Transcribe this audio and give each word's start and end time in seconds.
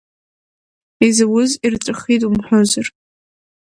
Изауз 1.07 1.51
ирҵәахит 1.65 2.21
умҳәозар. 2.27 2.87